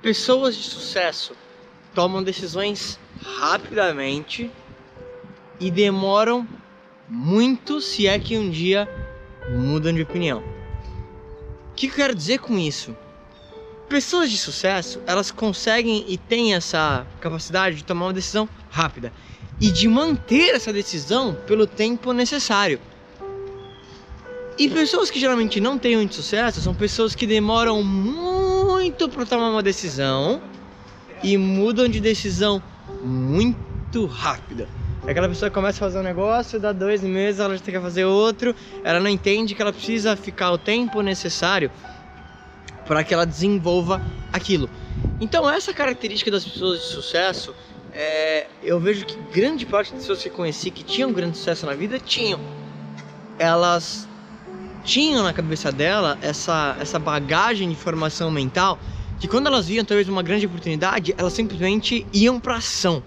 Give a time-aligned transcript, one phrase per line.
[0.00, 1.32] Pessoas de sucesso
[1.92, 3.00] tomam decisões
[3.40, 4.48] rapidamente
[5.58, 6.46] e demoram
[7.08, 8.88] muito se é que um dia
[9.50, 10.38] mudam de opinião.
[11.72, 12.96] O que eu quero dizer com isso?
[13.88, 19.12] Pessoas de sucesso, elas conseguem e têm essa capacidade de tomar uma decisão rápida
[19.60, 22.80] e de manter essa decisão pelo tempo necessário.
[24.56, 28.47] E pessoas que geralmente não têm muito sucesso são pessoas que demoram muito
[29.18, 30.40] para tomar uma decisão
[31.22, 32.62] e mudam de decisão
[33.02, 34.68] muito rápida.
[35.06, 38.04] Aquela pessoa começa a fazer um negócio, dá dois meses, ela já tem que fazer
[38.04, 41.70] outro, ela não entende que ela precisa ficar o tempo necessário
[42.86, 44.02] para que ela desenvolva
[44.32, 44.68] aquilo.
[45.20, 47.54] Então, essa característica das pessoas de sucesso,
[47.92, 51.64] é, eu vejo que grande parte das pessoas que eu conheci que tinham grande sucesso
[51.64, 52.38] na vida tinham.
[53.38, 54.06] Elas
[54.88, 58.78] tinham na cabeça dela essa, essa bagagem de formação mental
[59.20, 63.02] que quando elas viam talvez uma grande oportunidade, elas simplesmente iam para ação.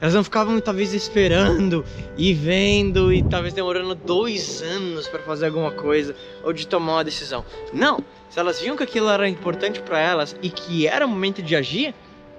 [0.00, 1.84] Elas não ficavam talvez esperando
[2.16, 7.04] e vendo e talvez demorando dois anos para fazer alguma coisa ou de tomar uma
[7.04, 7.44] decisão.
[7.70, 11.42] Não, se elas viam que aquilo era importante para elas e que era o momento
[11.42, 11.94] de agir,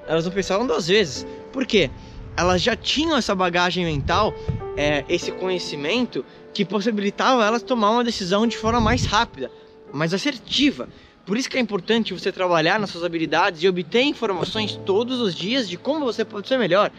[0.08, 1.28] elas não pensavam duas vezes.
[1.54, 1.92] Por quê?
[2.36, 4.34] Elas já tinham essa bagagem mental,
[4.76, 9.52] é, esse conhecimento que possibilitava elas tomar uma decisão de forma mais rápida,
[9.94, 10.90] mais assertiva.
[11.26, 15.36] Por isso que é importante você trabalhar nas suas habilidades e obter informações todos os
[15.36, 16.92] dias de como você pode ser melhor,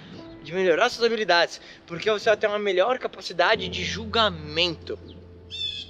[0.43, 4.99] de melhorar suas habilidades, porque você vai ter uma melhor capacidade de julgamento.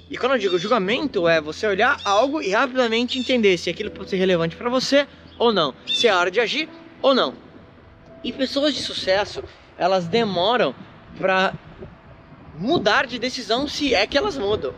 [0.09, 4.09] E quando eu digo julgamento, é você olhar algo e rapidamente entender se aquilo pode
[4.09, 5.07] ser relevante para você
[5.39, 6.69] ou não, se é hora de agir
[7.01, 7.33] ou não.
[8.23, 9.43] E pessoas de sucesso,
[9.77, 10.75] elas demoram
[11.17, 11.53] para
[12.57, 14.73] mudar de decisão se é que elas mudam.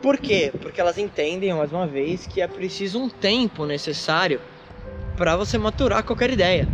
[0.00, 0.52] Por quê?
[0.60, 4.40] Porque elas entendem, mais uma vez, que é preciso um tempo necessário
[5.16, 6.68] para você maturar qualquer ideia.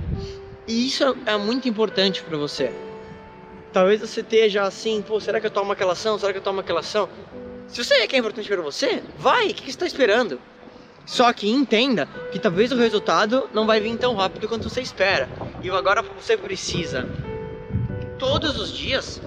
[0.68, 2.70] E isso é muito importante para você.
[3.72, 6.18] Talvez você esteja assim, pô, será que eu tomo aquela ação?
[6.18, 7.08] Será que eu tomo aquela ação?
[7.66, 10.38] Se você é que é importante para você, vai, o que, você está esperando?
[11.06, 15.28] Só que entenda que talvez o resultado não vai vir tão rápido quanto você espera.
[15.62, 17.08] E agora você precisa,
[18.18, 19.20] todos os dias,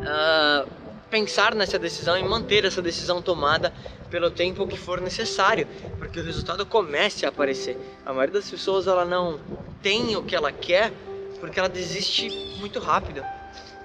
[0.00, 0.68] uh,
[1.08, 3.72] pensar nessa decisão e manter essa decisão tomada
[4.10, 5.66] pelo tempo que for necessário,
[5.98, 7.78] para que o resultado comece a aparecer.
[8.04, 9.38] A maioria das pessoas ela não
[9.82, 10.92] tem o que ela quer
[11.38, 12.28] porque ela desiste
[12.58, 13.24] muito rápido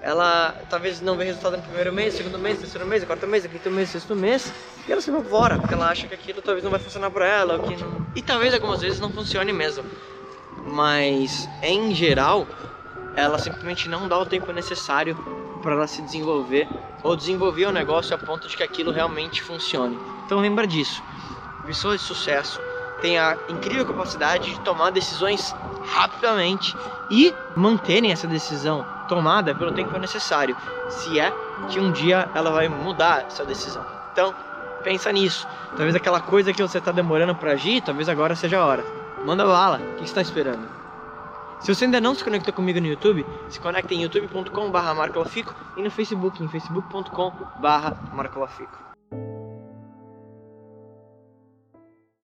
[0.05, 3.71] ela talvez não vê resultado no primeiro mês, segundo mês, terceiro mês, quarto mês, quinto
[3.71, 4.53] mês, sexto mês,
[4.87, 7.55] e ela se apavora, porque ela acha que aquilo talvez não vai funcionar para ela,
[7.55, 8.05] ou que não...
[8.15, 9.83] e talvez algumas vezes não funcione mesmo.
[10.63, 12.47] Mas em geral,
[13.15, 15.15] ela simplesmente não dá o tempo necessário
[15.61, 16.67] para ela se desenvolver
[17.01, 19.97] ou desenvolver o negócio a ponto de que aquilo realmente funcione.
[20.25, 21.01] Então lembra disso.
[21.65, 22.59] Pessoas de sucesso
[23.01, 25.55] têm a incrível capacidade de tomar decisões
[25.85, 26.75] rapidamente
[27.09, 30.57] e manterem essa decisão tomada pelo tempo necessário,
[30.89, 31.31] se é
[31.69, 33.85] que um dia ela vai mudar essa decisão.
[34.11, 34.33] Então,
[34.83, 35.47] pensa nisso.
[35.69, 38.85] Talvez aquela coisa que você está demorando para agir, talvez agora seja a hora.
[39.23, 39.77] Manda bala.
[39.77, 40.84] O que está esperando?
[41.59, 45.89] Se você ainda não se conectou comigo no YouTube, se conecta em youtube.com/marcolofico e no
[45.89, 48.94] Facebook em facebook.com/marcolofico.